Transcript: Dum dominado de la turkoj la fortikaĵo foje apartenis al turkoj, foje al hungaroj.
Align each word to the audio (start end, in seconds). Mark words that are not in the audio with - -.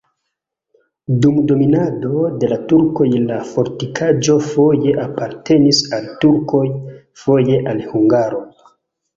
Dum 1.25 1.35
dominado 1.51 2.21
de 2.43 2.49
la 2.53 2.57
turkoj 2.71 3.07
la 3.25 3.37
fortikaĵo 3.51 4.39
foje 4.47 4.97
apartenis 5.05 5.83
al 5.99 6.11
turkoj, 6.25 6.65
foje 7.27 7.61
al 7.75 7.85
hungaroj. 7.93 8.45